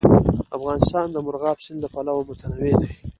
افغانستان 0.57 1.05
د 1.11 1.15
مورغاب 1.25 1.57
سیند 1.65 1.79
له 1.83 1.89
پلوه 1.93 2.23
متنوع 2.29 2.73
دی. 2.81 2.91